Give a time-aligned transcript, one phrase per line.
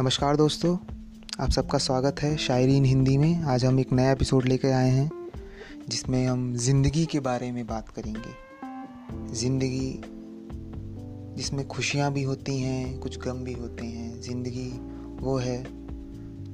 [0.00, 0.76] नमस्कार दोस्तों,
[1.40, 4.90] आप सबका स्वागत है शायरी इन हिंदी में। आज हम एक नया एपिसोड लेकर आए
[4.90, 5.10] हैं,
[5.88, 10.00] जिसमें हम ज़िंदगी के बारे में बात करेंगे। ज़िंदगी
[11.36, 14.68] जिसमें खुशियाँ भी होती हैं, कुछ गम भी होते हैं, ज़िंदगी
[15.20, 15.62] वो है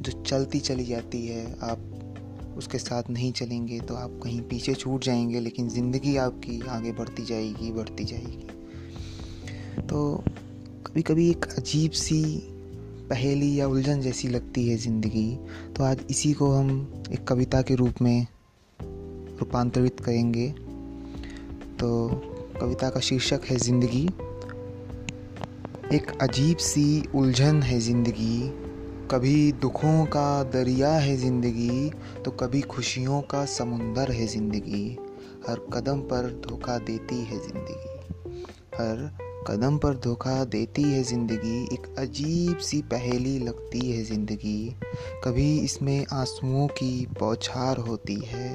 [0.02, 5.04] जो चलती चली जाती है। आप उसके साथ नहीं चलेंगे तो आप कहीं पीछे छूट
[5.04, 10.24] जाएँगे, लेकिन ज़िंदगी आपकी आगे बढ़ती जाएगी बढ़ती जाएगी। तो
[10.86, 12.22] कभी कभी एक अजीब सी
[13.10, 15.38] पहेली या उलझन जैसी लगती है ज़िंदगी
[15.76, 16.70] तो आज इसी को हम
[17.12, 18.26] एक कविता के रूप में
[19.40, 20.48] रूपांतरित करेंगे।
[21.80, 22.08] तो
[22.60, 24.04] कविता का शीर्षक है ज़िंदगी।
[25.96, 28.50] एक अजीब सी उलझन है ज़िंदगी।
[29.10, 31.90] कभी दुखों का दरिया है ज़िंदगी
[32.24, 34.86] तो कभी खुशियों का समुंदर है ज़िंदगी।
[35.48, 38.42] हर कदम पर धोखा देती है ज़िंदगी।
[38.74, 44.74] हर कदम पर धोखा देती है ज़िंदगी, एक अजीब सी पहेली लगती है ज़िंदगी।
[45.24, 48.54] कभी इसमें आंसुओं की बौछार होती है,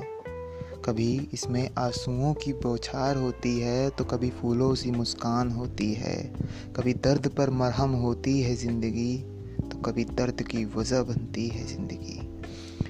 [0.85, 6.17] कभी इसमें आंसुओं की बौछार होती है तो कभी फूलों सी मुस्कान होती है,
[6.75, 9.17] कभी दर्द पर मरहम होती है ज़िंदगी
[9.61, 12.19] तो कभी दर्द की वजह बनती है ज़िंदगी।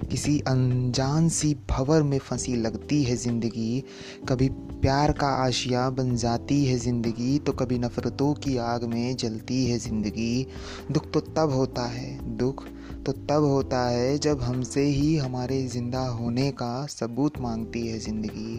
[0.02, 3.84] किसी अनजान सी भवर में फंसी लगती है ज़िंदगी।
[4.30, 9.66] कभी प्यार का आशिया बन जाती है ज़िंदगी तो कभी नफ़रतों की आग में जलती
[9.66, 10.46] है ज़िंदगी।
[10.92, 12.66] दुख तो तब होता है, दुख
[13.06, 18.58] तो तब होता है जब हमसे ही हमारे ज़िंदा होने का सबूत मांगती है ज़िंदगी।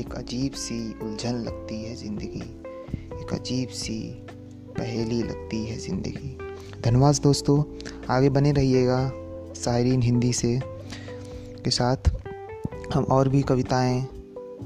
[0.00, 2.42] एक अजीब सी उलझन लगती है ज़िंदगी,
[3.20, 4.00] एक अजीब सी
[4.78, 6.36] पहेली लगती है ज़िंदगी।
[6.82, 7.62] धन्यवाद दोस्तों,
[8.10, 9.00] आगे बने रहिएगा।
[9.64, 10.60] शायरीन हिंदी से,
[11.64, 11.96] के साथ
[12.94, 14.02] हम और भी कविताएँ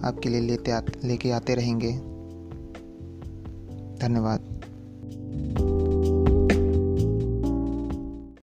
[0.04, 1.92] आपके लिए लेते आते, लेके आते रहेंगे।
[3.98, 4.48] धन्यवाद।